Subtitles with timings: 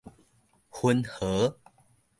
[0.71, 1.55] 雲和